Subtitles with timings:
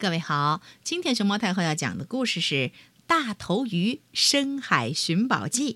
[0.00, 2.54] 各位好，今天熊猫太后要讲的故事是
[3.06, 5.74] 《大头鱼深海寻宝记》，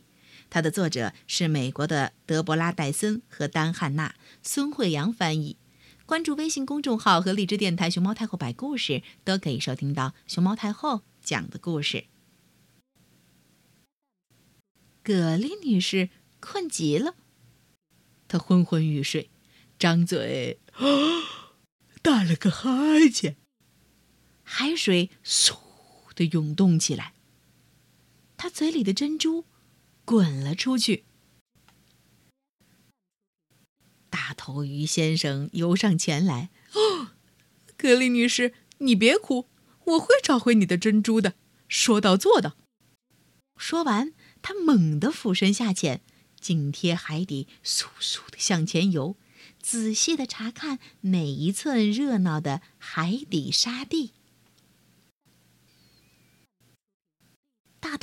[0.49, 5.59] 它的作者是美国的德伯拉·戴森和丹·汉娜，孙慧阳翻译。
[6.07, 12.07] 关注微信公众号和荔枝电台“熊猫太后摆故事”，都可以收听到熊猫太后讲的故事。
[15.03, 16.09] 葛丽女士
[16.41, 17.15] 困极了，
[18.27, 19.29] 她昏昏欲睡，
[19.79, 20.61] 张嘴
[22.01, 22.71] 打了个哈
[23.13, 23.37] 欠。
[24.45, 25.57] 海水嗖
[26.15, 27.15] 的涌动起来，
[28.37, 29.45] 他嘴里的珍珠
[30.05, 31.05] 滚了出去。
[34.09, 37.09] 大头鱼先生游上前来：“哦，
[37.77, 39.49] 格丽女士，你别哭，
[39.85, 41.35] 我会找回你的珍珠的，
[41.67, 42.57] 说到做到。”
[43.59, 46.01] 说完，他猛地俯身下潜，
[46.41, 49.17] 紧贴海底，簌簌的向前游，
[49.61, 54.13] 仔细的查看每一寸热闹的海底沙地。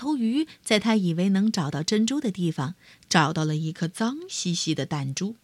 [0.02, 2.74] 头鱼在他以为能找到珍珠的地方，
[3.08, 5.36] 找到了一颗脏兮兮的弹珠。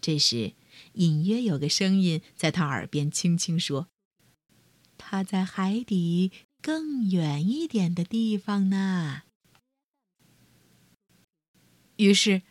[0.00, 0.52] 这时，
[0.92, 3.88] 隐约有个声音在他耳边轻轻说
[4.96, 6.30] ：“它在海底
[6.62, 9.22] 更远一点的地方呢。”
[11.98, 12.42] 于是，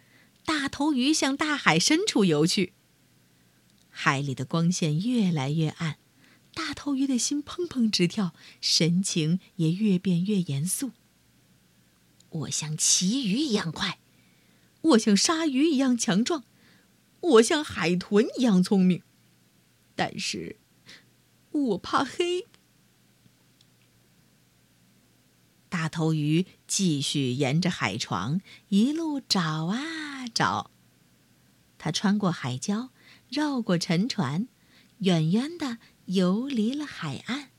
[0.44, 2.74] 大头鱼向大海深处游去。
[3.88, 5.98] 海里的光线越来越暗。
[6.58, 10.90] 大头鱼的心砰砰直跳，神情也越变越严肃。
[12.30, 14.00] 我像旗鱼一样快，
[14.82, 16.44] 我像鲨鱼一样强壮，
[17.20, 19.04] 我像海豚一样聪明，
[19.96, 20.58] 但是，
[21.52, 22.48] 我怕黑。
[25.70, 30.72] 大头鱼继续沿着海床一路找啊找，
[31.78, 32.90] 它穿过海礁，
[33.30, 34.48] 绕过沉船，
[34.98, 35.78] 远远的。
[36.08, 37.50] 游离了海岸，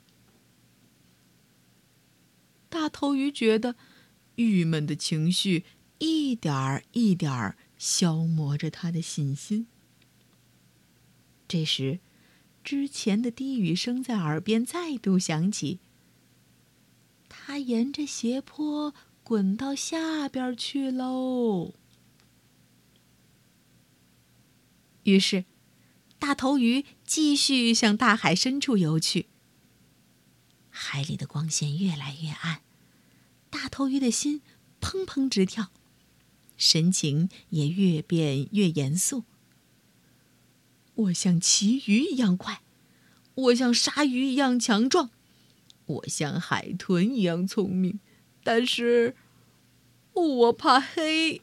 [2.70, 3.77] 大头鱼觉得
[4.36, 5.66] 郁闷的情绪
[5.98, 9.67] 一点儿一点儿消磨着他的信心。
[11.46, 12.00] 这时，
[12.64, 15.80] 之前的低语声在耳边再度响起
[17.28, 21.74] ：“他沿着斜坡滚到下边去喽。”
[25.05, 25.44] 于是。
[26.18, 29.27] 大头鱼继续向大海深处游去。
[30.68, 32.62] 海里的光线越来越暗，
[33.51, 34.42] 大头鱼的心
[34.80, 35.70] 砰砰直跳，
[36.56, 39.24] 神情也越变越严肃。
[40.95, 42.62] 我像旗鱼一样快，
[43.35, 45.11] 我像鲨鱼一样强壮，
[45.86, 48.00] 我像海豚一样聪明，
[48.42, 49.17] 但是，
[50.12, 51.42] 我怕黑。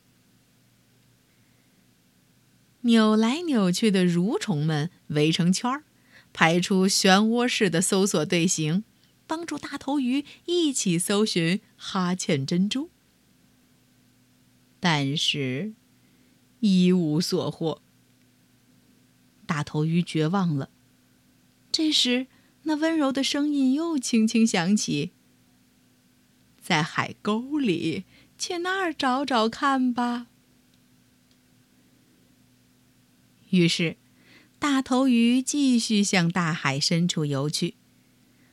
[2.86, 5.84] 扭来扭去的蠕虫们围成圈儿，
[6.32, 8.84] 排出漩涡式的搜索队形，
[9.26, 12.92] 帮助大头鱼一起搜寻哈欠珍珠。
[14.80, 15.74] 但是，
[16.60, 17.82] 一无所获。
[19.48, 20.70] 大头鱼绝望了。
[21.72, 22.28] 这时，
[22.64, 25.12] 那温柔的声音又轻轻响起
[26.62, 28.06] ：“在海沟里，
[28.38, 30.28] 去那儿找找看吧。”
[33.56, 33.98] 于是，
[34.60, 37.76] 大头鱼继续向大海深处游去。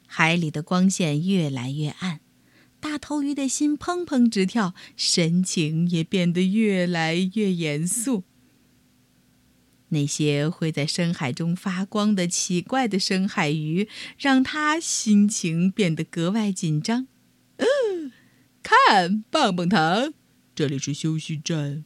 [0.06, 2.20] 海里的光线越来越暗，
[2.80, 8.24] 大头鱼的心砰砰直跳，神情也变得越来越严肃。
[9.88, 13.88] 那些会在深海中发光的奇怪的深海鱼，
[14.18, 17.06] 让他心情变得格外紧张。
[17.58, 18.12] 嗯，
[18.62, 20.14] 看，棒棒糖，
[20.54, 21.84] 这里是休息站。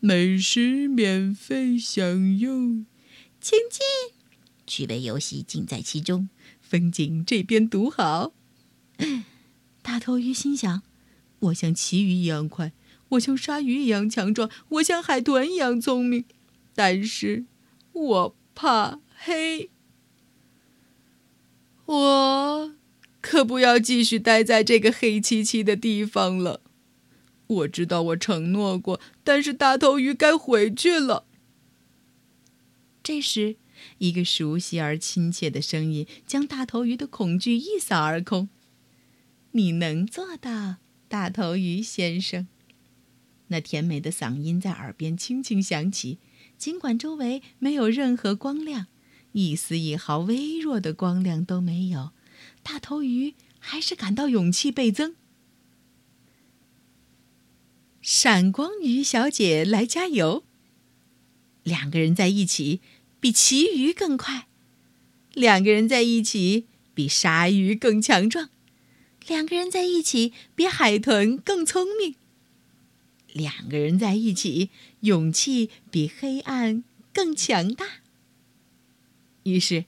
[0.00, 2.86] 美食免费享用，
[3.40, 3.82] 请进。
[4.66, 6.28] 趣味游戏尽在其中，
[6.60, 8.32] 风景这边独好。
[9.82, 10.82] 大头鱼心想：
[11.38, 12.72] 我像旗鱼一样快，
[13.10, 16.24] 我像鲨鱼一样强壮，我像海豚一样聪明，
[16.74, 17.44] 但是
[17.92, 19.70] 我怕黑。
[21.86, 22.74] 我
[23.20, 26.60] 可不要继续待在这个黑漆漆的地方了。
[27.46, 31.24] 我知道我承诺过，但是大头鱼该回去了。
[33.02, 33.56] 这时，
[33.98, 38.48] 一个熟悉而亲切的声音将大头鱼的恐惧一扫而空
[39.52, 40.76] ：“你能做到，
[41.08, 42.48] 大头鱼先生。”
[43.48, 46.18] 那甜美的嗓音在耳边轻轻响起，
[46.58, 48.88] 尽管周围没有任何光亮，
[49.30, 52.10] 一丝一毫微弱的光亮都没有，
[52.64, 55.14] 大头鱼还是感到勇气倍增。
[58.08, 60.44] 闪光鱼小姐来加油。
[61.64, 62.80] 两个人在一起
[63.18, 64.46] 比旗鱼更快，
[65.34, 68.48] 两个人在一起比鲨鱼更强壮，
[69.26, 72.14] 两个人在一起比海豚更聪明，
[73.32, 74.70] 两个人在一起
[75.00, 77.86] 勇气比黑暗更强大。
[79.42, 79.86] 于是，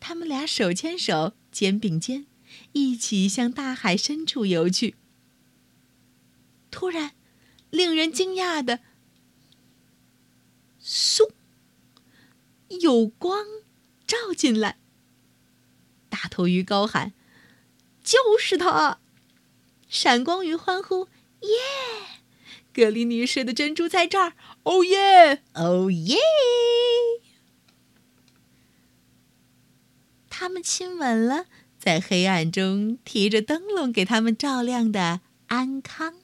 [0.00, 2.26] 他们俩手牵手，肩并肩，
[2.72, 4.96] 一起向大海深处游去。
[6.70, 7.12] 突然，
[7.74, 8.78] 令人惊讶的，
[10.80, 11.32] 嗖，
[12.68, 13.44] 有光
[14.06, 14.78] 照进来。
[16.08, 17.12] 大头鱼高喊
[18.04, 19.00] ：“就是他！”
[19.90, 21.08] 闪光鱼欢呼
[21.42, 21.48] ：“耶！
[22.72, 24.34] 格林女士的珍珠在这儿！
[24.62, 25.42] 哦耶！
[25.54, 26.16] 哦耶！”
[30.30, 31.46] 他们亲吻了
[31.76, 36.14] 在黑暗中提着灯笼给他们照亮的安康。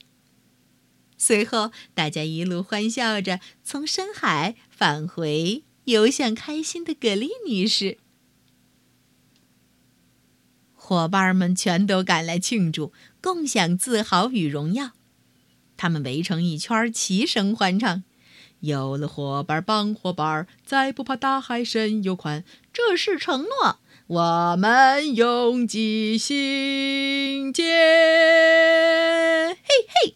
[1.21, 7.99] 随后，大家一路欢笑着从深海返回，游向开心的葛丽女士。
[10.73, 12.91] 伙伴们全都赶来庆祝，
[13.21, 14.93] 共享自豪与荣耀。
[15.77, 18.03] 他们围成一圈，齐声欢唱
[18.61, 22.43] ：“有了伙伴帮伙伴，再不怕大海深又宽。
[22.73, 23.77] 这是承诺，
[24.07, 27.63] 我们永记心间。”
[29.61, 30.15] 嘿嘿，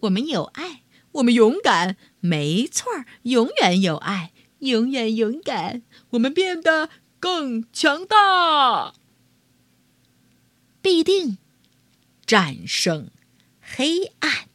[0.00, 0.82] 我们有爱，
[1.12, 6.90] 我们勇敢，没错儿，永远有爱，永远勇敢，我们变得。
[7.22, 8.94] 更强大，
[10.80, 11.36] 必定
[12.24, 13.10] 战胜
[13.60, 14.48] 黑暗。